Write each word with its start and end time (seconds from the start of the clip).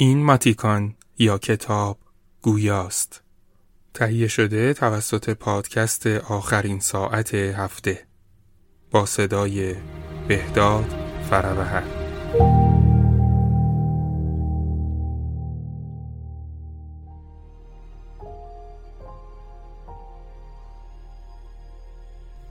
این 0.00 0.22
ماتیکان 0.22 0.94
یا 1.18 1.38
کتاب 1.38 1.98
گویاست. 2.42 3.22
تهیه 3.94 4.28
شده 4.28 4.74
توسط 4.74 5.30
پادکست 5.30 6.06
آخرین 6.06 6.80
ساعت 6.80 7.34
هفته 7.34 8.06
با 8.90 9.06
صدای 9.06 9.74
بهداد 10.28 10.94
فروهر 11.30 11.82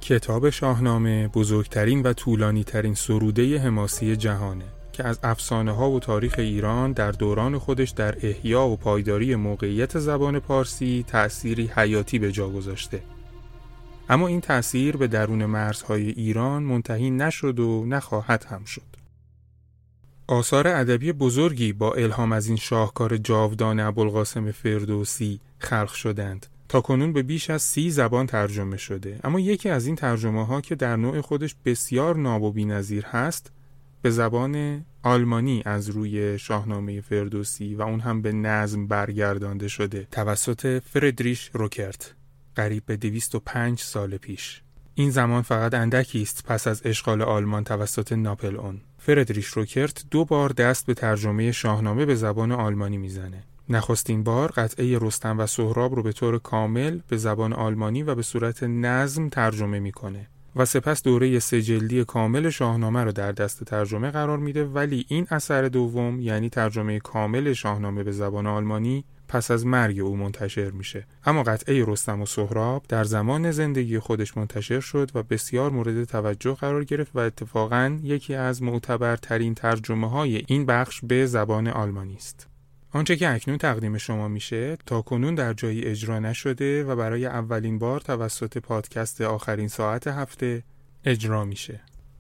کتاب 0.01 0.49
شاهنامه 0.49 1.27
بزرگترین 1.27 2.01
و 2.01 2.13
طولانی 2.13 2.63
ترین 2.63 2.93
سروده 2.93 3.59
حماسی 3.59 4.15
جهانه. 4.15 4.76
که 4.97 5.07
از 5.07 5.19
افسانه 5.23 5.71
ها 5.71 5.91
و 5.91 5.99
تاریخ 5.99 6.35
ایران 6.37 6.91
در 6.91 7.11
دوران 7.11 7.57
خودش 7.57 7.89
در 7.89 8.15
احیا 8.21 8.67
و 8.67 8.77
پایداری 8.77 9.35
موقعیت 9.35 9.99
زبان 9.99 10.39
پارسی 10.39 11.05
تأثیری 11.07 11.71
حیاتی 11.75 12.19
به 12.19 12.31
جا 12.31 12.49
گذاشته. 12.49 13.03
اما 14.09 14.27
این 14.27 14.41
تأثیر 14.41 14.97
به 14.97 15.07
درون 15.07 15.45
مرزهای 15.45 16.09
ایران 16.09 16.63
منتهی 16.63 17.09
نشد 17.09 17.59
و 17.59 17.85
نخواهد 17.85 18.45
هم 18.49 18.65
شد. 18.65 18.81
آثار 20.27 20.67
ادبی 20.67 21.11
بزرگی 21.11 21.73
با 21.73 21.93
الهام 21.93 22.31
از 22.31 22.47
این 22.47 22.57
شاهکار 22.57 23.17
جاودان 23.17 23.79
ابوالقاسم 23.79 24.51
فردوسی 24.51 25.39
خلق 25.59 25.93
شدند 25.93 26.45
تا 26.69 26.81
کنون 26.81 27.13
به 27.13 27.23
بیش 27.23 27.49
از 27.49 27.61
سی 27.61 27.89
زبان 27.91 28.25
ترجمه 28.25 28.77
شده 28.77 29.19
اما 29.23 29.39
یکی 29.39 29.69
از 29.69 29.85
این 29.85 29.95
ترجمه 29.95 30.45
ها 30.45 30.61
که 30.61 30.75
در 30.75 30.95
نوع 30.95 31.21
خودش 31.21 31.55
بسیار 31.65 32.15
ناب 32.15 32.43
و 32.43 32.51
بی‌نظیر 32.51 33.05
هست 33.05 33.51
به 34.07 34.11
زبان 34.11 34.85
آلمانی 35.03 35.61
از 35.65 35.89
روی 35.89 36.39
شاهنامه 36.39 37.01
فردوسی 37.01 37.75
و 37.75 37.81
اون 37.81 37.99
هم 37.99 38.21
به 38.21 38.31
نظم 38.31 38.87
برگردانده 38.87 39.67
شده. 39.67 40.07
توسط 40.11 40.81
فردریش 40.83 41.49
روکرت 41.53 42.13
قریب 42.55 42.83
به 42.85 42.97
205 42.97 43.79
سال 43.79 44.17
پیش. 44.17 44.61
این 44.95 45.09
زمان 45.09 45.41
فقط 45.41 45.73
اندکی 45.73 46.21
است 46.21 46.43
پس 46.45 46.67
از 46.67 46.81
اشغال 46.85 47.21
آلمان 47.21 47.63
توسط 47.63 48.11
ناپل 48.11 48.55
اون 48.55 48.81
فردریش 48.97 49.47
روکرت 49.47 50.03
دو 50.11 50.25
بار 50.25 50.49
دست 50.49 50.85
به 50.85 50.93
ترجمه 50.93 51.51
شاهنامه 51.51 52.05
به 52.05 52.15
زبان 52.15 52.51
آلمانی 52.51 52.97
می‌زنه. 52.97 53.43
نخستین 53.69 54.23
بار 54.23 54.51
قطعه 54.51 54.99
رستم 55.01 55.39
و 55.39 55.45
سهراب 55.47 55.95
رو 55.95 56.03
به 56.03 56.11
طور 56.11 56.39
کامل 56.39 56.99
به 57.07 57.17
زبان 57.17 57.53
آلمانی 57.53 58.03
و 58.03 58.15
به 58.15 58.21
صورت 58.21 58.63
نظم 58.63 59.29
ترجمه 59.29 59.79
می‌کنه. 59.79 60.27
و 60.57 60.65
سپس 60.65 61.03
دوره 61.03 61.39
سجلدی 61.39 62.03
کامل 62.03 62.49
شاهنامه 62.49 63.03
رو 63.03 63.11
در 63.11 63.31
دست 63.31 63.63
ترجمه 63.63 64.11
قرار 64.11 64.37
میده. 64.37 64.65
ولی 64.65 65.05
این 65.09 65.27
اثر 65.29 65.61
دوم 65.61 66.21
یعنی 66.21 66.49
ترجمه 66.49 66.99
کامل 66.99 67.53
شاهنامه 67.53 68.03
به 68.03 68.11
زبان 68.11 68.47
آلمانی 68.47 69.05
پس 69.27 69.51
از 69.51 69.65
مرگ 69.65 69.99
او 69.99 70.17
منتشر 70.17 70.71
میشه. 70.71 71.07
اما 71.25 71.43
قطعه 71.43 71.85
رستم 71.87 72.21
و 72.21 72.25
سهراب 72.25 72.85
در 72.89 73.03
زمان 73.03 73.51
زندگی 73.51 73.99
خودش 73.99 74.37
منتشر 74.37 74.79
شد 74.79 75.11
و 75.15 75.23
بسیار 75.23 75.71
مورد 75.71 76.03
توجه 76.03 76.53
قرار 76.53 76.83
گرفت 76.83 77.15
و 77.15 77.19
اتفاقا 77.19 77.99
یکی 78.03 78.35
از 78.35 78.63
معتبرترین 78.63 79.55
ترجمه 79.55 80.09
های 80.09 80.43
این 80.47 80.65
بخش 80.65 81.01
به 81.03 81.25
زبان 81.25 81.67
آلمانی 81.67 82.15
است. 82.15 82.56
آنچه 82.91 83.15
که 83.15 83.29
اکنون 83.29 83.57
تقدیم 83.57 83.97
شما 83.97 84.27
میشه 84.27 84.77
تا 84.85 85.01
کنون 85.01 85.35
در 85.35 85.53
جایی 85.53 85.83
اجرا 85.83 86.19
نشده 86.19 86.83
و 86.83 86.95
برای 86.95 87.25
اولین 87.25 87.79
بار 87.79 87.99
توسط 87.99 88.57
پادکست 88.57 89.21
آخرین 89.21 89.67
ساعت 89.67 90.07
هفته 90.07 90.63
اجرا 91.05 91.45
میشه. 91.45 91.79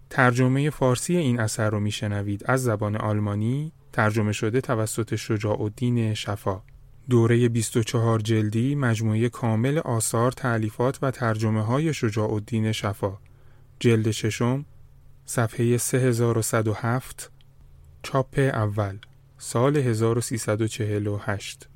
ترجمه 0.09 0.69
فارسی 0.69 1.17
این 1.17 1.39
اثر 1.39 1.69
رو 1.69 1.79
میشنوید 1.79 2.43
از 2.45 2.63
زبان 2.63 2.95
آلمانی 2.95 3.71
ترجمه 3.93 4.31
شده 4.31 4.61
توسط 4.61 5.15
شجاع 5.15 5.61
الدین 5.61 6.13
شفا. 6.13 6.61
دوره 7.09 7.49
24 7.49 8.19
جلدی 8.19 8.75
مجموعه 8.75 9.29
کامل 9.29 9.77
آثار، 9.77 10.31
تعلیفات 10.31 10.99
و 11.01 11.11
ترجمه 11.11 11.61
های 11.61 11.93
شجاع 11.93 12.33
الدین 12.33 12.71
شفا. 12.71 13.17
جلد 13.79 14.11
ششم 14.11 14.65
صفحه 15.25 15.77
3107 15.77 17.31
چاپ 18.03 18.39
اول 18.39 18.97
سال 19.39 19.77
1348 19.77 21.69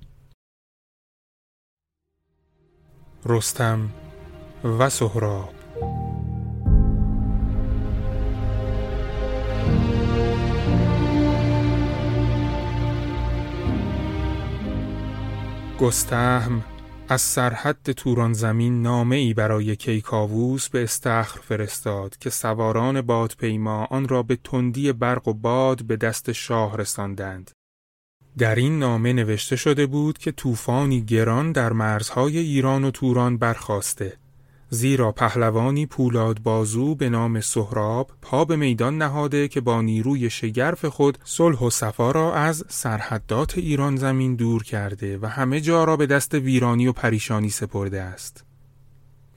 رستم 3.26 3.90
و 4.64 4.90
سهراب. 4.90 5.54
گستهم 15.80 16.64
از 17.12 17.22
سرحد 17.22 17.92
توران 17.92 18.34
زمین 18.34 18.82
نامه 18.82 19.16
ای 19.16 19.34
برای 19.34 19.76
کیکاووس 19.76 20.70
به 20.70 20.84
استخر 20.84 21.40
فرستاد 21.40 22.18
که 22.18 22.30
سواران 22.30 23.02
بادپیما 23.02 23.86
آن 23.86 24.08
را 24.08 24.24
به 24.24 24.36
تندی 24.36 24.92
برق 24.92 25.28
و 25.28 25.34
باد 25.34 25.84
به 25.84 25.98
دست 25.98 26.32
شاه 26.32 26.78
رساندند. 26.78 27.52
در 28.38 28.56
این 28.56 28.80
نامه 28.80 29.14
نوشته 29.14 29.56
شده 29.56 29.86
بود 29.86 30.18
که 30.18 30.32
طوفانی 30.32 31.02
گران 31.02 31.52
در 31.52 31.74
مرزهای 31.74 32.38
ایران 32.38 32.84
و 32.84 32.92
توران 32.92 33.38
برخواسته 33.38 34.18
زیرا 34.74 35.12
پهلوانی 35.12 35.86
پولاد 35.86 36.40
بازو 36.44 36.96
به 36.96 37.10
نام 37.10 37.42
سهراب 37.42 38.12
پا 38.22 38.46
به 38.46 38.56
میدان 38.56 38.98
نهاده 38.98 39.48
که 39.48 39.62
با 39.62 39.82
نیروی 39.82 40.30
شگرف 40.30 40.86
خود 40.86 41.18
صلح 41.24 41.60
و 41.60 41.70
صفا 41.70 42.12
را 42.12 42.34
از 42.34 42.64
سرحدات 42.70 43.58
ایران 43.58 43.96
زمین 43.96 44.36
دور 44.36 44.64
کرده 44.64 45.18
و 45.18 45.26
همه 45.26 45.62
جا 45.62 45.84
را 45.84 45.98
به 45.98 46.06
دست 46.06 46.34
ویرانی 46.34 46.88
و 46.88 46.92
پریشانی 46.92 47.50
سپرده 47.50 48.02
است. 48.02 48.46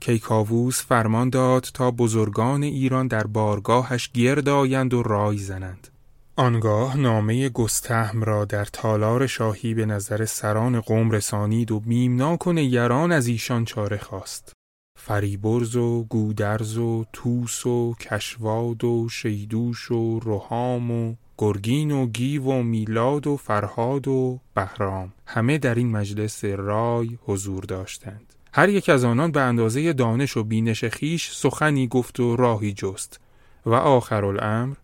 کیکاووس 0.00 0.82
فرمان 0.82 1.30
داد 1.30 1.66
تا 1.74 1.90
بزرگان 1.90 2.62
ایران 2.62 3.06
در 3.06 3.26
بارگاهش 3.26 4.10
گرد 4.14 4.48
آیند 4.48 4.94
و 4.94 5.02
رای 5.02 5.38
زنند. 5.38 5.88
آنگاه 6.36 6.96
نامه 6.96 7.48
گستهم 7.48 8.22
را 8.22 8.44
در 8.44 8.64
تالار 8.64 9.26
شاهی 9.26 9.74
به 9.74 9.86
نظر 9.86 10.24
سران 10.24 10.80
قوم 10.80 11.10
رسانید 11.10 11.72
و 11.72 11.80
بیمناک 11.80 12.46
و 12.46 12.52
نگران 12.52 13.12
از 13.12 13.26
ایشان 13.26 13.64
چاره 13.64 13.98
خواست. 13.98 14.52
فریبرز 14.96 15.76
و 15.76 16.04
گودرز 16.04 16.78
و 16.78 17.04
توس 17.12 17.66
و 17.66 17.94
کشواد 17.94 18.84
و 18.84 19.08
شیدوش 19.08 19.90
و 19.90 20.20
روحام 20.20 20.90
و 20.90 21.14
گرگین 21.38 21.90
و 21.90 22.06
گیو 22.06 22.42
و 22.42 22.62
میلاد 22.62 23.26
و 23.26 23.36
فرهاد 23.36 24.08
و 24.08 24.40
بهرام. 24.54 25.12
همه 25.26 25.58
در 25.58 25.74
این 25.74 25.90
مجلس 25.90 26.44
رای 26.44 27.18
حضور 27.26 27.64
داشتند. 27.64 28.34
هر 28.52 28.68
یک 28.68 28.88
از 28.88 29.04
آنان 29.04 29.32
به 29.32 29.40
اندازه 29.40 29.92
دانش 29.92 30.36
و 30.36 30.44
بینش 30.44 30.84
خیش 30.84 31.30
سخنی 31.32 31.88
گفت 31.88 32.20
و 32.20 32.36
راهی 32.36 32.72
جست. 32.72 33.20
و 33.66 33.74
آخر 33.74 34.24
الامر 34.24 34.74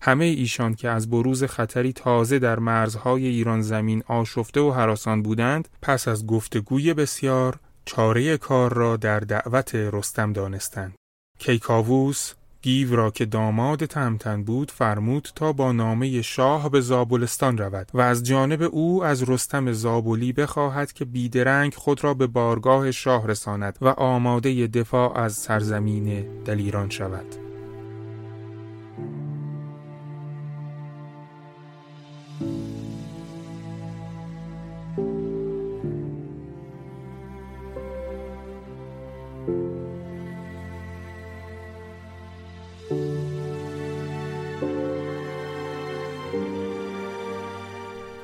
همه 0.00 0.24
ایشان 0.24 0.74
که 0.74 0.88
از 0.88 1.10
بروز 1.10 1.44
خطری 1.44 1.92
تازه 1.92 2.38
در 2.38 2.58
مرزهای 2.58 3.26
ایران 3.26 3.62
زمین 3.62 4.02
آشفته 4.06 4.60
و 4.60 4.72
حراسان 4.72 5.22
بودند 5.22 5.68
پس 5.82 6.08
از 6.08 6.26
گفتگوی 6.26 6.94
بسیار 6.94 7.58
چاره 7.86 8.36
کار 8.36 8.72
را 8.72 8.96
در 8.96 9.20
دعوت 9.20 9.74
رستم 9.74 10.32
دانستند. 10.32 10.94
کیکاووس 11.38 12.32
گیو 12.62 12.96
را 12.96 13.10
که 13.10 13.24
داماد 13.24 13.84
تمتن 13.84 14.44
بود 14.44 14.70
فرمود 14.70 15.28
تا 15.34 15.52
با 15.52 15.72
نامه 15.72 16.22
شاه 16.22 16.70
به 16.70 16.80
زابلستان 16.80 17.58
رود 17.58 17.88
و 17.94 18.00
از 18.00 18.22
جانب 18.22 18.62
او 18.62 19.04
از 19.04 19.30
رستم 19.30 19.72
زابلی 19.72 20.32
بخواهد 20.32 20.92
که 20.92 21.04
بیدرنگ 21.04 21.74
خود 21.74 22.04
را 22.04 22.14
به 22.14 22.26
بارگاه 22.26 22.90
شاه 22.90 23.26
رساند 23.26 23.78
و 23.80 23.88
آماده 23.88 24.66
دفاع 24.66 25.18
از 25.18 25.34
سرزمین 25.34 26.26
دلیران 26.44 26.90
شود. 26.90 27.55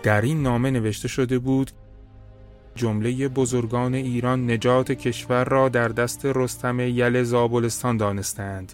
در 0.02 0.20
این 0.20 0.42
نامه 0.42 0.70
نوشته 0.70 1.08
شده 1.08 1.38
بود 1.38 1.70
جمله 2.74 3.28
بزرگان 3.28 3.94
ایران 3.94 4.50
نجات 4.50 4.92
کشور 4.92 5.44
را 5.44 5.68
در 5.68 5.88
دست 5.88 6.20
رستم 6.24 6.80
یل 6.80 7.22
زابلستان 7.22 7.96
دانستند 7.96 8.72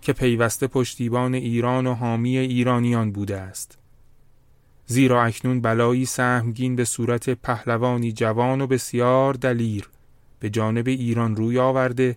که 0.00 0.12
پیوسته 0.12 0.66
پشتیبان 0.66 1.34
ایران 1.34 1.86
و 1.86 1.94
حامی 1.94 2.38
ایرانیان 2.38 3.12
بوده 3.12 3.36
است. 3.36 3.78
زیرا 4.86 5.24
اکنون 5.24 5.60
بلایی 5.60 6.04
سهمگین 6.04 6.76
به 6.76 6.84
صورت 6.84 7.30
پهلوانی 7.30 8.12
جوان 8.12 8.60
و 8.60 8.66
بسیار 8.66 9.34
دلیر 9.34 9.88
به 10.40 10.50
جانب 10.50 10.88
ایران 10.88 11.36
روی 11.36 11.58
آورده 11.58 12.16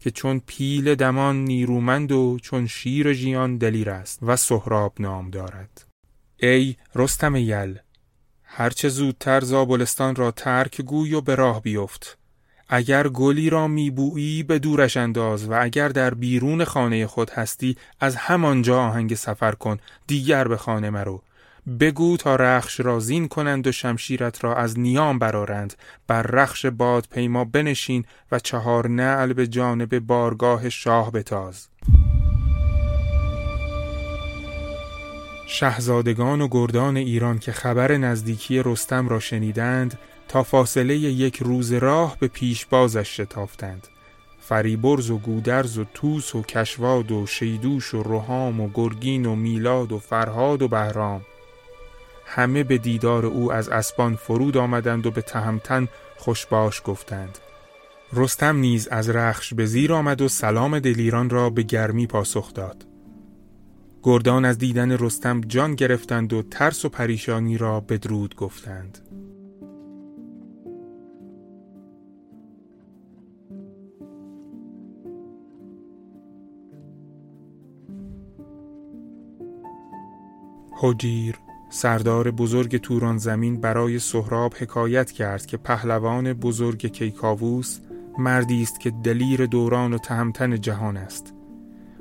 که 0.00 0.10
چون 0.10 0.40
پیل 0.46 0.94
دمان 0.94 1.44
نیرومند 1.44 2.12
و 2.12 2.38
چون 2.42 2.66
شیر 2.66 3.12
ژیان 3.12 3.56
دلیر 3.56 3.90
است 3.90 4.18
و 4.22 4.36
سهراب 4.36 4.92
نام 4.98 5.30
دارد. 5.30 5.86
ای 6.36 6.76
رستم 6.94 7.36
یل 7.36 7.78
هرچه 8.42 8.88
زودتر 8.88 9.40
زابلستان 9.40 10.14
را 10.14 10.30
ترک 10.30 10.80
گوی 10.80 11.14
و 11.14 11.20
به 11.20 11.34
راه 11.34 11.62
بیفت. 11.62 12.18
اگر 12.68 13.08
گلی 13.08 13.50
را 13.50 13.68
میبویی 13.68 14.42
به 14.42 14.58
دورش 14.58 14.96
انداز 14.96 15.48
و 15.48 15.62
اگر 15.62 15.88
در 15.88 16.14
بیرون 16.14 16.64
خانه 16.64 17.06
خود 17.06 17.30
هستی 17.30 17.76
از 18.00 18.16
همانجا 18.16 18.82
آهنگ 18.82 19.14
سفر 19.14 19.52
کن 19.52 19.78
دیگر 20.06 20.48
به 20.48 20.56
خانه 20.56 20.90
مرو. 20.90 21.22
بگو 21.78 22.16
تا 22.16 22.36
رخش 22.36 22.80
را 22.80 23.00
زین 23.00 23.28
کنند 23.28 23.66
و 23.66 23.72
شمشیرت 23.72 24.44
را 24.44 24.56
از 24.56 24.78
نیام 24.78 25.18
برارند 25.18 25.74
بر 26.06 26.22
رخش 26.22 26.66
باد 26.66 27.06
پیما 27.10 27.44
بنشین 27.44 28.04
و 28.32 28.38
چهار 28.38 28.88
نعل 28.88 29.32
به 29.32 29.46
جانب 29.46 29.98
بارگاه 29.98 30.68
شاه 30.68 31.10
بتاز. 31.10 31.68
شهزادگان 35.46 36.40
و 36.40 36.48
گردان 36.50 36.96
ایران 36.96 37.38
که 37.38 37.52
خبر 37.52 37.96
نزدیکی 37.96 38.62
رستم 38.62 39.08
را 39.08 39.20
شنیدند 39.20 39.98
تا 40.28 40.42
فاصله 40.42 40.96
یک 40.96 41.36
روز 41.36 41.72
راه 41.72 42.16
به 42.20 42.28
پیش 42.28 42.66
بازش 42.66 43.20
شتافتند. 43.20 43.88
فریبرز 44.40 45.10
و 45.10 45.18
گودرز 45.18 45.78
و 45.78 45.84
توس 45.94 46.34
و 46.34 46.42
کشواد 46.42 47.12
و 47.12 47.26
شیدوش 47.26 47.94
و 47.94 48.02
روحام 48.02 48.60
و 48.60 48.70
گرگین 48.74 49.26
و 49.26 49.36
میلاد 49.36 49.92
و 49.92 49.98
فرهاد 49.98 50.62
و 50.62 50.68
بهرام. 50.68 51.20
همه 52.32 52.64
به 52.64 52.78
دیدار 52.78 53.26
او 53.26 53.52
از 53.52 53.68
اسبان 53.68 54.16
فرود 54.16 54.56
آمدند 54.56 55.06
و 55.06 55.10
به 55.10 55.22
تهمتن 55.22 55.88
خوشباش 56.16 56.82
گفتند. 56.84 57.38
رستم 58.12 58.56
نیز 58.56 58.88
از 58.88 59.10
رخش 59.10 59.54
به 59.54 59.66
زیر 59.66 59.92
آمد 59.92 60.20
و 60.20 60.28
سلام 60.28 60.78
دلیران 60.78 61.30
را 61.30 61.50
به 61.50 61.62
گرمی 61.62 62.06
پاسخ 62.06 62.54
داد. 62.54 62.86
گردان 64.02 64.44
از 64.44 64.58
دیدن 64.58 64.92
رستم 64.92 65.40
جان 65.40 65.74
گرفتند 65.74 66.32
و 66.32 66.42
ترس 66.42 66.84
و 66.84 66.88
پریشانی 66.88 67.58
را 67.58 67.80
بدرود 67.80 68.36
گفتند. 68.36 68.98
هجیر 80.82 81.36
سردار 81.72 82.30
بزرگ 82.30 82.76
توران 82.76 83.18
زمین 83.18 83.60
برای 83.60 83.98
سهراب 83.98 84.54
حکایت 84.58 85.10
کرد 85.10 85.46
که 85.46 85.56
پهلوان 85.56 86.32
بزرگ 86.32 86.86
کیکاووس 86.86 87.78
مردی 88.18 88.62
است 88.62 88.80
که 88.80 88.90
دلیر 88.90 89.46
دوران 89.46 89.92
و 89.92 89.98
تهمتن 89.98 90.60
جهان 90.60 90.96
است. 90.96 91.34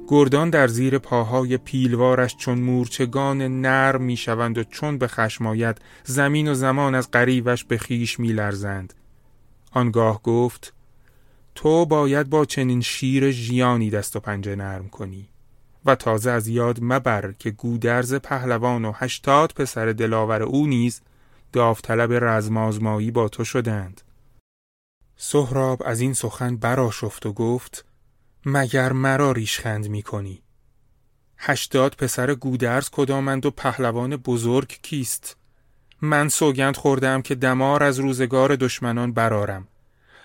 گردان 0.07 0.49
در 0.49 0.67
زیر 0.67 0.97
پاهای 0.97 1.57
پیلوارش 1.57 2.35
چون 2.35 2.59
مورچگان 2.59 3.61
نرم 3.61 4.03
می‌شوند 4.03 4.57
و 4.57 4.63
چون 4.63 4.97
به 4.97 5.07
خشم 5.07 5.73
زمین 6.03 6.47
و 6.47 6.53
زمان 6.53 6.95
از 6.95 7.11
قریبش 7.11 7.63
به 7.63 7.77
خیش 7.77 8.19
میلرزند. 8.19 8.93
آنگاه 9.71 10.21
گفت 10.23 10.73
تو 11.55 11.85
باید 11.85 12.29
با 12.29 12.45
چنین 12.45 12.81
شیر 12.81 13.31
ژیانی 13.31 13.89
دست 13.89 14.15
و 14.15 14.19
پنجه 14.19 14.55
نرم 14.55 14.89
کنی. 14.89 15.29
و 15.89 15.95
تازه 15.95 16.31
از 16.31 16.47
یاد 16.47 16.79
مبر 16.81 17.31
که 17.31 17.51
گودرز 17.51 18.13
پهلوان 18.13 18.85
و 18.85 18.91
هشتاد 18.95 19.53
پسر 19.55 19.85
دلاور 19.85 20.43
او 20.43 20.67
نیز 20.67 21.01
داوطلب 21.53 22.13
رزمازمایی 22.13 23.11
با 23.11 23.29
تو 23.29 23.43
شدند. 23.43 24.01
سهراب 25.15 25.81
از 25.85 25.99
این 25.99 26.13
سخن 26.13 26.57
براشفت 26.57 27.25
و 27.25 27.33
گفت 27.33 27.85
مگر 28.45 28.91
مرا 28.91 29.31
ریشخند 29.31 29.89
می 29.89 30.01
کنی 30.01 30.41
هشتاد 31.37 31.95
پسر 31.95 32.35
گودرز 32.35 32.89
کدامند 32.89 33.45
و 33.45 33.51
پهلوان 33.51 34.15
بزرگ 34.15 34.79
کیست؟ 34.81 35.37
من 36.01 36.29
سوگند 36.29 36.77
خوردم 36.77 37.21
که 37.21 37.35
دمار 37.35 37.83
از 37.83 37.99
روزگار 37.99 38.55
دشمنان 38.55 39.11
برارم 39.13 39.67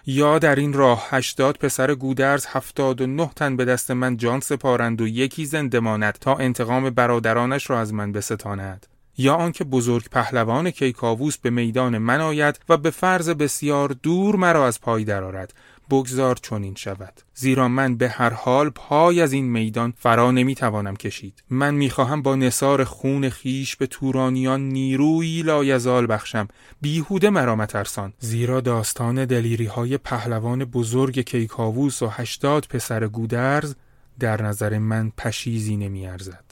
یا 0.06 0.38
در 0.38 0.54
این 0.54 0.72
راه 0.72 1.06
هشتاد 1.10 1.56
پسر 1.56 1.94
گودرز 1.94 2.46
هفتاد 2.46 3.00
و 3.00 3.06
نه 3.06 3.30
تن 3.36 3.56
به 3.56 3.64
دست 3.64 3.90
من 3.90 4.16
جان 4.16 4.40
سپارند 4.40 5.00
و 5.00 5.06
یکی 5.06 5.46
زنده 5.46 5.80
ماند 5.80 6.18
تا 6.20 6.34
انتقام 6.34 6.90
برادرانش 6.90 7.70
را 7.70 7.80
از 7.80 7.92
من 7.94 8.12
بستاند. 8.12 8.86
یا 9.18 9.34
آنکه 9.34 9.64
بزرگ 9.64 10.08
پهلوان 10.08 10.70
کیکاووس 10.70 11.38
به 11.38 11.50
میدان 11.50 11.98
من 11.98 12.20
آید 12.20 12.60
و 12.68 12.76
به 12.76 12.90
فرض 12.90 13.28
بسیار 13.28 13.88
دور 13.88 14.36
مرا 14.36 14.66
از 14.66 14.80
پای 14.80 15.04
درآرد. 15.04 15.54
بگذار 15.90 16.36
چنین 16.42 16.74
شود. 16.74 17.20
زیرا 17.34 17.68
من 17.68 17.96
به 17.96 18.08
هر 18.08 18.30
حال 18.30 18.70
پای 18.70 19.20
از 19.20 19.32
این 19.32 19.44
میدان 19.50 19.94
فرا 19.96 20.30
نمی‌توانم 20.30 20.96
کشید. 20.96 21.42
من 21.50 21.74
می‌خواهم 21.74 22.22
با 22.22 22.36
نصار 22.36 22.84
خون 22.84 23.28
خیش 23.28 23.76
به 23.76 23.86
تورانیان 23.86 24.60
نیروی 24.68 25.42
لایزال 25.42 26.06
بخشم. 26.12 26.48
بیهوده 26.80 27.30
مرا 27.30 27.56
مترسان. 27.56 28.12
زیرا 28.18 28.60
داستان 28.60 29.24
دلیری 29.24 29.66
های 29.66 29.98
پهلوان 29.98 30.64
بزرگ 30.64 31.20
کیکاووس 31.20 32.02
و 32.02 32.08
هشتاد 32.08 32.66
پسر 32.70 33.06
گودرز 33.06 33.74
در 34.20 34.42
نظر 34.42 34.78
من 34.78 35.12
پشیزی 35.18 35.76
نمیارزد. 35.76 36.44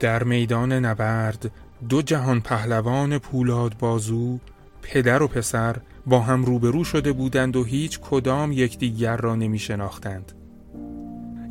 در 0.00 0.22
میدان 0.22 0.72
نبرد 0.72 1.50
دو 1.88 2.02
جهان 2.02 2.40
پهلوان 2.40 3.18
پولاد 3.18 3.78
بازو 3.78 4.38
پدر 4.82 5.22
و 5.22 5.28
پسر 5.28 5.76
با 6.06 6.20
هم 6.20 6.44
روبرو 6.44 6.84
شده 6.84 7.12
بودند 7.12 7.56
و 7.56 7.64
هیچ 7.64 8.00
کدام 8.00 8.52
یکدیگر 8.52 9.16
را 9.16 9.36
نمی 9.36 9.58
شناختند. 9.58 10.32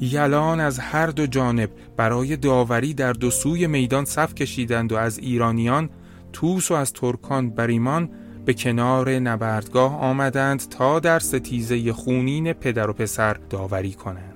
یلان 0.02 0.60
از 0.60 0.80
هر 0.80 1.08
دو 1.08 1.28
جانب 1.28 1.70
برای 1.98 2.38
داوری 2.38 2.94
در 2.94 3.14
دو 3.14 3.30
سوی 3.30 3.68
میدان 3.68 4.06
صف 4.06 4.36
کشیدند 4.36 4.92
و 4.92 4.96
از 4.96 5.18
ایرانیان 5.18 5.90
توس 6.34 6.72
و 6.72 6.74
از 6.74 6.94
ترکان 6.94 7.50
بریمان 7.50 8.10
به 8.46 8.54
کنار 8.54 9.10
نبردگاه 9.10 10.00
آمدند 10.00 10.70
تا 10.70 11.00
در 11.00 11.20
ستیزه 11.20 11.94
خونین 11.94 12.54
پدر 12.54 12.90
و 12.90 12.94
پسر 12.94 13.34
داوری 13.34 13.94
کنند. 13.94 14.29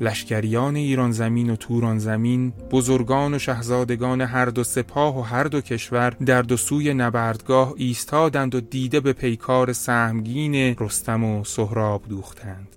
لشکریان 0.00 0.76
ایران 0.76 1.12
زمین 1.12 1.50
و 1.50 1.56
توران 1.56 1.98
زمین 1.98 2.50
بزرگان 2.70 3.34
و 3.34 3.38
شهزادگان 3.38 4.20
هر 4.20 4.46
دو 4.46 4.64
سپاه 4.64 5.18
و 5.18 5.22
هر 5.22 5.44
دو 5.44 5.60
کشور 5.60 6.10
در 6.10 6.42
دو 6.42 6.56
سوی 6.56 6.94
نبردگاه 6.94 7.74
ایستادند 7.76 8.54
و 8.54 8.60
دیده 8.60 9.00
به 9.00 9.12
پیکار 9.12 9.72
سهمگین 9.72 10.76
رستم 10.80 11.24
و 11.24 11.44
سهراب 11.44 12.08
دوختند. 12.08 12.76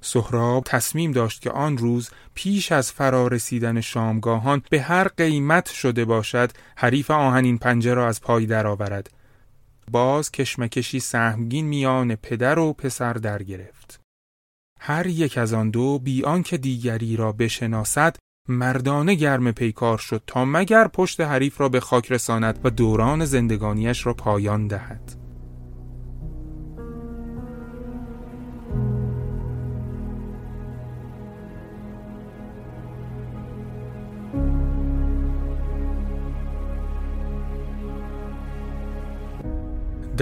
سهراب 0.00 0.64
تصمیم 0.66 1.12
داشت 1.12 1.42
که 1.42 1.50
آن 1.50 1.78
روز 1.78 2.10
پیش 2.34 2.72
از 2.72 2.92
فرارسیدن 2.92 3.80
شامگاهان 3.80 4.62
به 4.70 4.80
هر 4.80 5.08
قیمت 5.08 5.70
شده 5.70 6.04
باشد 6.04 6.50
حریف 6.76 7.10
آهنین 7.10 7.58
پنجه 7.58 7.94
را 7.94 8.08
از 8.08 8.20
پای 8.20 8.46
درآورد. 8.46 9.10
باز 9.90 10.30
کشمکشی 10.30 11.00
سهمگین 11.00 11.66
میان 11.66 12.14
پدر 12.14 12.58
و 12.58 12.72
پسر 12.72 13.12
در 13.12 13.42
گرفت. 13.42 14.01
هر 14.84 15.06
یک 15.06 15.38
از 15.38 15.52
آن 15.52 15.70
دو 15.70 15.98
بی 15.98 16.24
آنکه 16.24 16.58
دیگری 16.58 17.16
را 17.16 17.32
بشناسد 17.32 18.16
مردانه 18.48 19.14
گرم 19.14 19.52
پیکار 19.52 19.98
شد 19.98 20.22
تا 20.26 20.44
مگر 20.44 20.88
پشت 20.88 21.20
حریف 21.20 21.60
را 21.60 21.68
به 21.68 21.80
خاک 21.80 22.12
رساند 22.12 22.60
و 22.64 22.70
دوران 22.70 23.24
زندگانیش 23.24 24.06
را 24.06 24.14
پایان 24.14 24.66
دهد. 24.66 25.21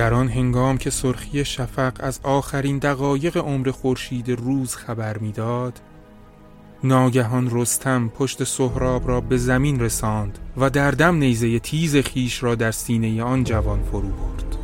در 0.00 0.14
آن 0.14 0.28
هنگام 0.28 0.78
که 0.78 0.90
سرخی 0.90 1.45
شفق 1.45 1.92
از 1.99 2.21
آخرین 2.23 2.78
دقایق 2.78 3.37
عمر 3.37 3.71
خورشید 3.71 4.28
روز 4.28 4.76
خبر 4.76 5.19
می‌داد 5.19 5.80
ناگهان 6.85 7.49
رستم 7.50 8.09
پشت 8.09 8.45
سهراب 8.45 9.09
را 9.09 9.21
به 9.21 9.37
زمین 9.37 9.80
رساند 9.80 10.38
و 10.57 10.71
در 10.71 10.90
دم 10.90 11.16
نیزه 11.16 11.59
تیز 11.59 11.97
خیش 11.97 12.42
را 12.42 12.54
در 12.54 12.71
سینه 12.71 13.23
آن 13.23 13.45
جوان 13.45 13.83
فرو 13.83 14.09
برد. 14.09 14.57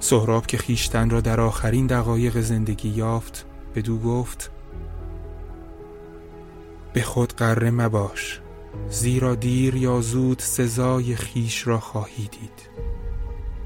سهراب 0.00 0.46
که 0.46 0.56
خیشتن 0.56 1.10
را 1.10 1.20
در 1.20 1.40
آخرین 1.40 1.86
دقایق 1.86 2.40
زندگی 2.40 2.88
یافت 2.88 3.44
بدو 3.78 3.98
گفت 3.98 4.50
به 6.92 7.02
خود 7.02 7.32
قره 7.32 7.70
مباش 7.70 8.40
زیرا 8.90 9.34
دیر 9.34 9.74
یا 9.74 10.00
زود 10.00 10.38
سزای 10.38 11.16
خیش 11.16 11.66
را 11.66 11.80
خواهی 11.80 12.22
دید. 12.22 12.68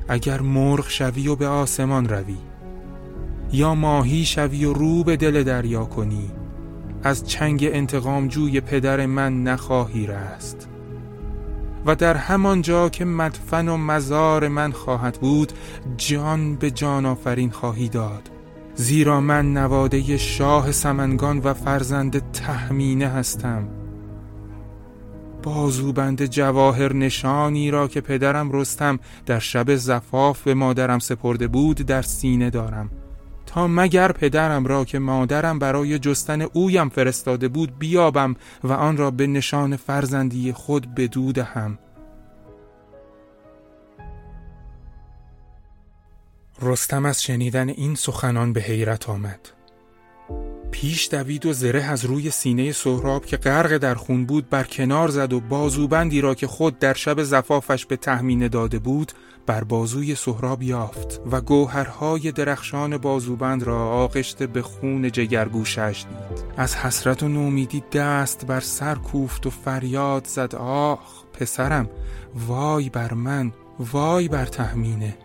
اگر 0.09 0.40
مرغ 0.40 0.88
شوی 0.88 1.28
و 1.28 1.37
به 1.37 1.47
آسمان 1.47 2.09
روی 2.09 2.37
یا 3.52 3.75
ماهی 3.75 4.25
شوی 4.25 4.64
و 4.64 4.73
رو 4.73 5.04
به 5.04 5.16
دل 5.16 5.42
دریا 5.42 5.85
کنی 5.85 6.31
از 7.02 7.26
چنگ 7.26 7.64
انتقامجوی 7.73 8.61
پدر 8.61 9.07
من 9.07 9.42
نخواهی 9.42 10.07
رست. 10.07 10.69
و 11.87 11.95
در 11.95 12.16
همان 12.16 12.62
جا 12.62 12.88
که 12.88 13.04
مدفن 13.04 13.69
و 13.69 13.76
مزار 13.76 14.49
من 14.49 14.73
خواهد 14.73 15.19
بود 15.21 15.52
جان 15.97 16.57
به 16.57 16.71
جان 16.71 17.07
آفرین 17.07 17.50
خواهی 17.50 17.88
داد. 17.88 18.32
زیرا 18.75 19.21
من 19.21 19.52
نواده 19.52 20.17
شاه 20.17 20.73
سمنگان 20.73 21.38
و 21.38 21.55
فرزند 21.55 22.33
تهمینه 22.33 23.09
هستم. 23.09 23.69
بازوبند 25.43 26.26
جواهر 26.26 26.93
نشانی 26.93 27.71
را 27.71 27.88
که 27.88 28.00
پدرم 28.00 28.52
رستم 28.52 28.99
در 29.26 29.38
شب 29.38 29.75
زفاف 29.75 30.43
به 30.43 30.55
مادرم 30.55 30.99
سپرده 30.99 31.49
بود 31.49 31.76
در 31.76 32.02
سینه 32.02 32.50
دارم. 32.50 32.91
تا 33.47 33.67
مگر 33.67 34.12
پدرم 34.12 34.67
را 34.67 34.85
که 34.85 34.99
مادرم 34.99 35.59
برای 35.59 35.99
جستن 35.99 36.43
اویم 36.43 36.88
فرستاده 36.88 37.49
بود 37.49 37.79
بیابم 37.79 38.37
و 38.64 38.73
آن 38.73 38.97
را 38.97 39.11
به 39.11 39.26
نشان 39.26 39.76
فرزندی 39.76 40.52
خود 40.52 40.95
بدودهم 40.95 41.79
رستم 46.62 47.07
از 47.07 47.23
شنیدن 47.23 47.69
این 47.69 47.95
سخنان 47.95 48.52
به 48.52 48.61
حیرت 48.61 49.09
آمد. 49.09 49.40
پیش 50.71 51.09
دوید 51.09 51.47
و 51.47 51.52
زره 51.52 51.83
از 51.83 52.04
روی 52.04 52.31
سینه 52.31 52.73
سهراب 52.73 53.26
که 53.26 53.37
غرق 53.37 53.76
در 53.76 53.95
خون 53.95 54.26
بود 54.26 54.50
بر 54.50 54.64
کنار 54.64 55.09
زد 55.09 55.33
و 55.33 55.40
بازوبندی 55.40 56.21
را 56.21 56.35
که 56.35 56.47
خود 56.47 56.78
در 56.78 56.95
شب 56.95 57.23
زفافش 57.23 57.87
به 57.87 57.97
تحمین 57.97 58.49
داده 58.49 58.78
بود 58.78 59.12
بر 59.47 59.64
بازوی 59.64 60.14
سهراب 60.14 60.62
یافت 60.62 61.21
و 61.31 61.40
گوهرهای 61.40 62.33
درخشان 62.33 62.97
بازوبند 62.97 63.62
را 63.62 63.88
آغشته 63.88 64.47
به 64.47 64.62
خون 64.62 65.11
جگرگوشش 65.11 66.04
دید. 66.09 66.45
از 66.57 66.76
حسرت 66.76 67.23
و 67.23 67.28
نومیدی 67.28 67.83
دست 67.92 68.47
بر 68.47 68.61
سر 68.61 68.95
کوفت 68.95 69.47
و 69.47 69.50
فریاد 69.50 70.26
زد 70.26 70.54
آخ 70.54 71.25
پسرم 71.33 71.90
وای 72.49 72.88
بر 72.88 73.14
من 73.14 73.52
وای 73.78 74.28
بر 74.28 74.47
تحمینه 74.47 75.16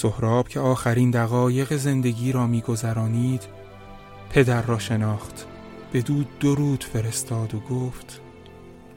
سهراب 0.00 0.48
که 0.48 0.60
آخرین 0.60 1.10
دقایق 1.10 1.76
زندگی 1.76 2.32
را 2.32 2.46
میگذرانید 2.46 3.42
پدر 4.30 4.62
را 4.62 4.78
شناخت 4.78 5.46
بدو 5.92 6.24
درود 6.40 6.84
فرستاد 6.84 7.54
و 7.54 7.60
گفت 7.60 8.20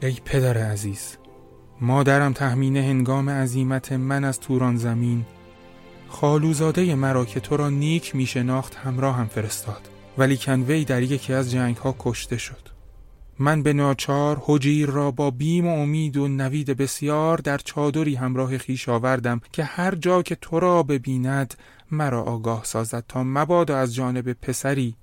ای 0.02 0.18
پدر 0.26 0.58
عزیز 0.58 1.18
مادرم 1.82 2.34
تحمین 2.34 2.78
هنگام 2.78 3.30
عزیمت 3.30 3.92
من 3.92 4.24
از 4.24 4.40
توران 4.40 4.78
زمین 4.78 5.26
خالوزاده 6.08 6.96
مرا 6.96 7.26
که 7.26 7.40
تو 7.40 7.58
را 7.58 7.70
نیک 7.70 8.16
می 8.16 8.26
شناخت 8.26 8.76
همراه 8.76 9.16
هم 9.16 9.28
فرستاد 9.28 9.90
ولی 10.18 10.38
کنوی 10.38 10.86
در 10.86 11.02
یکی 11.02 11.34
از 11.34 11.52
جنگ 11.52 11.78
ها 11.78 11.96
کشته 12.00 12.38
شد. 12.38 12.73
من 13.40 13.64
به 13.64 13.74
ناچار 13.74 14.42
حجیر 14.46 14.90
را 14.90 15.12
با 15.12 15.32
بیم 15.32 15.68
و 15.68 15.80
امید 15.80 16.18
و 16.18 16.28
نوید 16.28 16.70
بسیار 16.70 17.38
در 17.38 17.58
چادری 17.58 18.16
همراه 18.16 18.58
خیش 18.58 18.90
آوردم 18.90 19.42
که 19.52 19.64
هر 19.64 19.96
جا 19.96 20.22
که 20.22 20.36
تو 20.36 20.60
را 20.60 20.84
ببیند 20.84 21.54
مرا 21.92 22.24
آگاه 22.24 22.64
سازد 22.64 23.04
تا 23.08 23.24
مبادا 23.24 23.78
از 23.78 23.96
جانب 23.96 24.34
پسری 24.34 24.96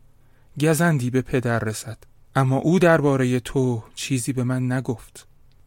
گزندی 0.61 1.11
به 1.11 1.23
پدر 1.23 1.59
رسد. 1.59 1.99
اما 2.37 2.57
او 2.57 2.79
درباره 2.79 3.41
تو 3.41 3.83
چیزی 3.95 4.33
به 4.33 4.45
من 4.45 4.73
نگفت. 4.73 5.27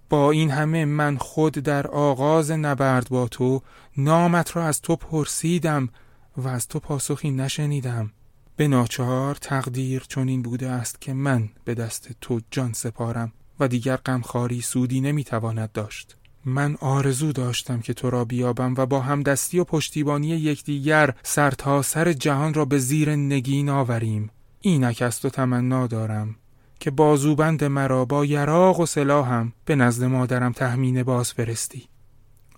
با 0.09 0.31
این 0.31 0.51
همه 0.51 0.85
من 0.85 1.17
خود 1.17 1.53
در 1.53 1.87
آغاز 1.87 2.51
نبرد 2.51 3.09
با 3.09 3.27
تو 3.27 3.61
نامت 3.97 4.55
را 4.55 4.65
از 4.65 4.81
تو 4.81 4.95
پرسیدم 4.95 5.89
و 6.37 6.47
از 6.47 6.67
تو 6.67 6.79
پاسخی 6.79 7.31
نشنیدم. 7.31 8.11
به 8.55 8.67
ناچار 8.67 9.35
تقدیر 9.35 10.05
چنین 10.07 10.41
بوده 10.41 10.69
است 10.69 11.01
که 11.01 11.13
من 11.13 11.49
به 11.65 11.73
دست 11.73 12.09
تو 12.21 12.41
جان 12.51 12.73
سپارم 12.73 13.31
و 13.59 13.67
دیگر 13.67 13.95
غمخواری 13.95 14.61
سودی 14.61 15.01
نمی‌تواند 15.01 15.71
داشت. 15.71 16.15
من 16.45 16.77
آرزو 16.81 17.31
داشتم 17.31 17.81
که 17.81 17.93
تو 17.93 18.09
را 18.09 18.25
بیابم 18.25 18.73
و 18.77 18.85
با 18.85 18.99
همدستی 18.99 19.59
و 19.59 19.63
پشتیبانی 19.63 20.27
یکدیگر 20.27 21.13
سر 21.23 21.51
تا 21.51 21.81
سر 21.81 22.13
جهان 22.13 22.53
را 22.53 22.65
به 22.65 22.77
زیر 22.77 23.15
نگین 23.15 23.69
آوریم. 23.69 24.29
اینک 24.61 25.01
از 25.01 25.19
تو 25.19 25.29
تمنا 25.29 25.87
دارم 25.87 26.35
که 26.79 26.91
بازوبند 26.91 27.63
مرا 27.63 28.05
با 28.05 28.25
یراق 28.25 28.79
و 28.79 28.85
سلاحم 28.85 29.53
به 29.65 29.75
نزد 29.75 30.03
مادرم 30.03 30.51
تحمین 30.51 31.03
باز 31.03 31.33
فرستی. 31.33 31.87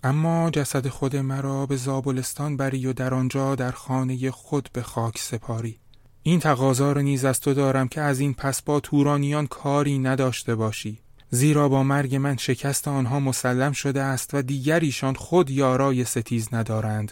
اما 0.04 0.50
جسد 0.50 0.88
خود 0.88 1.16
مرا 1.16 1.66
به 1.66 1.75
زابلستان 1.75 2.58
بری 2.58 2.88
و 2.88 2.94
در 2.94 3.14
آنجا 3.14 3.56
در 3.56 3.72
خانه 3.72 4.32
خود 4.32 4.70
به 4.74 4.82
خاک 4.82 5.18
سپاری. 5.18 5.80
این 6.27 6.39
تقاضا 6.39 6.91
را 6.91 7.01
نیز 7.01 7.25
از 7.25 7.39
تو 7.39 7.53
دارم 7.53 7.88
که 7.88 8.01
از 8.01 8.20
این 8.20 8.34
پس 8.34 8.62
با 8.62 8.79
تورانیان 8.79 9.48
کاری 9.48 10.00
نداشته 10.00 10.55
باشی. 10.55 11.00
زیرا 11.29 11.70
با 11.70 11.84
مرگ 11.84 12.15
من 12.15 12.38
شکست 12.38 12.88
آنها 12.88 13.20
مسلم 13.20 13.72
شده 13.72 14.01
است 14.01 14.34
و 14.34 14.41
دیگر 14.41 14.79
ایشان 14.79 15.13
خود 15.13 15.50
یارای 15.50 16.05
ستیز 16.05 16.53
ندارند. 16.53 17.12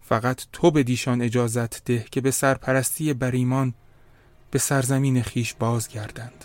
فقط 0.00 0.42
تو 0.52 0.70
به 0.70 0.82
دیشان 0.82 1.22
اجازت 1.22 1.84
ده 1.84 2.06
که 2.10 2.20
به 2.20 2.30
سرپرستی 2.30 3.12
بریمان 3.12 3.74
به 4.50 4.58
سرزمین 4.58 5.22
خیش 5.22 5.54
بازگردند. 5.54 6.44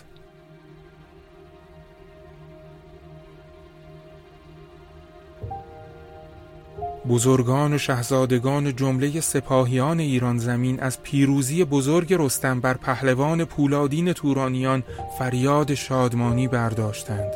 بزرگان 7.08 7.72
و 7.72 7.78
شهزادگان 7.78 8.76
جمله 8.76 9.20
سپاهیان 9.20 10.00
ایران 10.00 10.38
زمین 10.38 10.80
از 10.80 11.02
پیروزی 11.02 11.64
بزرگ 11.64 12.14
رستم 12.18 12.60
بر 12.60 12.74
پهلوان 12.74 13.44
پولادین 13.44 14.12
تورانیان 14.12 14.82
فریاد 15.18 15.74
شادمانی 15.74 16.48
برداشتند. 16.48 17.32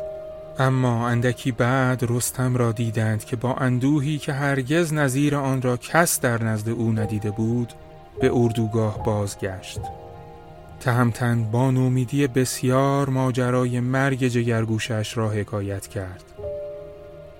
اما 0.59 1.07
اندکی 1.07 1.51
بعد 1.51 2.03
رستم 2.09 2.55
را 2.55 2.71
دیدند 2.71 3.25
که 3.25 3.35
با 3.35 3.53
اندوهی 3.53 4.17
که 4.17 4.33
هرگز 4.33 4.93
نظیر 4.93 5.35
آن 5.35 5.61
را 5.61 5.77
کس 5.77 6.21
در 6.21 6.43
نزد 6.43 6.69
او 6.69 6.91
ندیده 6.91 7.31
بود 7.31 7.73
به 8.21 8.31
اردوگاه 8.33 9.03
بازگشت. 9.03 9.79
تهمتن 10.79 11.43
با 11.51 11.71
نومیدی 11.71 12.27
بسیار 12.27 13.09
ماجرای 13.09 13.79
مرگ 13.79 14.27
جگرگوشش 14.27 15.17
را 15.17 15.29
حکایت 15.29 15.87
کرد. 15.87 16.23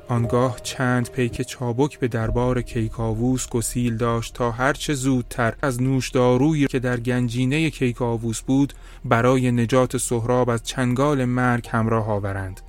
آنگاه 0.10 0.60
چند 0.64 1.10
پیک 1.10 1.42
چابک 1.42 2.00
به 2.00 2.08
دربار 2.08 2.62
کیکاووس 2.62 3.50
گسیل 3.50 3.98
داشت 3.98 4.34
تا 4.34 4.52
هرچه 4.52 4.94
زودتر 4.94 5.54
از 5.62 5.82
نوشدارویی 5.82 6.68
که 6.68 6.80
در 6.80 7.00
گنجینه 7.00 7.70
کیکاووس 7.70 8.42
بود 8.42 8.74
برای 9.06 9.52
نجات 9.52 9.98
سهراب 9.98 10.50
از 10.50 10.64
چنگال 10.64 11.26
مرگ 11.26 11.68
همراه 11.72 12.10
آورند. 12.10 12.62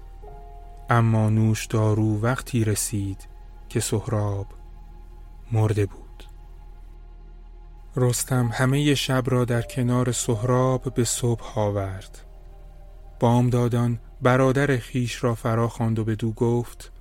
اما 0.90 1.30
نوشدارو 1.30 2.20
وقتی 2.20 2.64
رسید 2.64 3.28
که 3.68 3.80
سهراب 3.80 4.46
مرده 5.52 5.86
بود. 5.86 6.24
رستم 7.96 8.50
همه 8.52 8.94
شب 8.94 9.22
را 9.26 9.44
در 9.44 9.62
کنار 9.62 10.12
سهراب 10.12 10.94
به 10.94 11.04
صبح 11.04 11.58
آورد. 11.58 12.18
بامدادان 13.20 13.98
برادر 14.22 14.76
خیش 14.76 15.24
را 15.24 15.34
فرا 15.34 15.68
خواند 15.68 15.98
و 15.98 16.04
بدو 16.04 16.32
گفت 16.32 16.92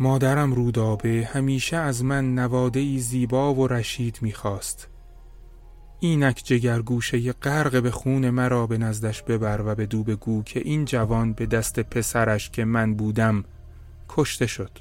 مادرم 0.00 0.52
رودابه 0.52 1.28
همیشه 1.32 1.76
از 1.76 2.04
من 2.04 2.34
نواده 2.34 2.80
ای 2.80 2.98
زیبا 2.98 3.54
و 3.54 3.68
رشید 3.68 4.18
می‌خواست. 4.22 4.88
اینک 6.00 6.42
جگرگوشه 6.44 7.32
غرق 7.32 7.82
به 7.82 7.90
خون 7.90 8.30
مرا 8.30 8.66
به 8.66 8.78
نزدش 8.78 9.22
ببر 9.22 9.60
و 9.66 9.74
به 9.74 9.86
دو 9.86 10.02
بگو 10.02 10.42
که 10.42 10.60
این 10.60 10.84
جوان 10.84 11.32
به 11.32 11.46
دست 11.46 11.80
پسرش 11.80 12.50
که 12.50 12.64
من 12.64 12.94
بودم 12.94 13.44
کشته 14.08 14.46
شد. 14.46 14.78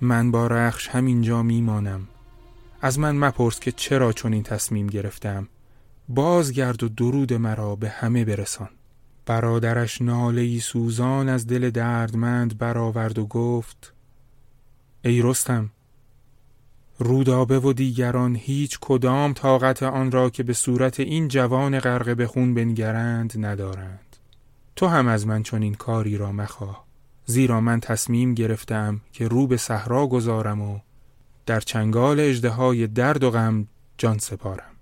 من 0.00 0.30
با 0.30 0.46
رخش 0.46 0.88
همینجا 0.88 1.42
میمانم. 1.42 2.08
از 2.80 2.98
من 2.98 3.16
مپرس 3.16 3.60
که 3.60 3.72
چرا 3.72 4.12
چون 4.12 4.32
این 4.32 4.42
تصمیم 4.42 4.86
گرفتم. 4.86 5.48
بازگرد 6.08 6.82
و 6.82 6.88
درود 6.88 7.32
مرا 7.32 7.76
به 7.76 7.88
همه 7.88 8.24
برسان. 8.24 8.68
برادرش 9.26 10.02
ناله 10.02 10.58
سوزان 10.58 11.28
از 11.28 11.46
دل 11.46 11.70
دردمند 11.70 12.58
برآورد 12.58 13.18
و 13.18 13.26
گفت 13.26 13.94
ای 15.04 15.22
رستم 15.22 15.70
رودابه 16.98 17.58
و 17.58 17.72
دیگران 17.72 18.36
هیچ 18.36 18.78
کدام 18.80 19.32
طاقت 19.32 19.82
آن 19.82 20.10
را 20.10 20.30
که 20.30 20.42
به 20.42 20.52
صورت 20.52 21.00
این 21.00 21.28
جوان 21.28 21.78
غرق 21.78 22.16
به 22.16 22.26
خون 22.26 22.54
بنگرند 22.54 23.46
ندارند. 23.46 24.16
تو 24.76 24.86
هم 24.86 25.08
از 25.08 25.26
من 25.26 25.42
چون 25.42 25.62
این 25.62 25.74
کاری 25.74 26.16
را 26.16 26.32
مخواه 26.32 26.86
زیرا 27.26 27.60
من 27.60 27.80
تصمیم 27.80 28.34
گرفتم 28.34 29.00
که 29.12 29.28
رو 29.28 29.46
به 29.46 29.56
صحرا 29.56 30.06
گذارم 30.06 30.60
و 30.60 30.78
در 31.46 31.60
چنگال 31.60 32.20
اجدهای 32.20 32.86
درد 32.86 33.24
و 33.24 33.30
غم 33.30 33.66
جان 33.98 34.18
سپارم. 34.18 34.75